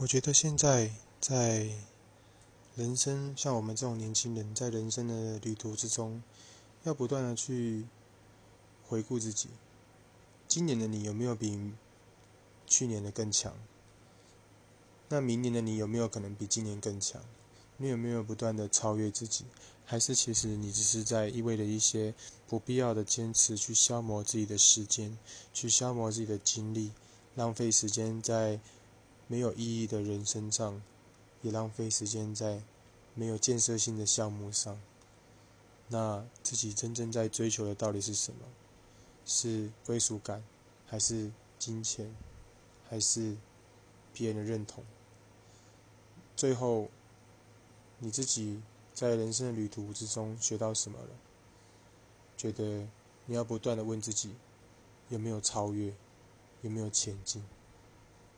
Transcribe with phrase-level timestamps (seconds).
[0.00, 0.90] 我觉得现在
[1.20, 1.68] 在
[2.74, 6.22] 人生，像我们这种年轻人，在人生的旅途之中，
[6.84, 7.84] 要不断的去
[8.88, 9.50] 回顾自己，
[10.48, 11.74] 今年的你有没有比
[12.66, 13.52] 去年的更强？
[15.10, 17.20] 那明年的你有没有可能比今年更强？
[17.76, 19.44] 你有没有不断的超越自己？
[19.84, 22.14] 还是其实你只是在意味着一些
[22.48, 25.18] 不必要的坚持，去消磨自己的时间，
[25.52, 26.92] 去消磨自己的精力，
[27.34, 28.58] 浪费时间在？
[29.30, 30.82] 没有意义的人生上，
[31.40, 32.60] 也浪费时间在
[33.14, 34.76] 没有建设性的项目上。
[35.86, 38.40] 那自己真正在追求的到底是什么？
[39.24, 40.42] 是归属感，
[40.84, 41.30] 还是
[41.60, 42.12] 金钱，
[42.88, 43.36] 还是
[44.12, 44.82] 别人的认同？
[46.34, 46.88] 最后，
[48.00, 48.60] 你自己
[48.92, 51.10] 在人生的旅途之中学到什么了？
[52.36, 52.84] 觉得
[53.26, 54.34] 你要不断的问自己，
[55.08, 55.94] 有没有超越，
[56.62, 57.44] 有没有前进？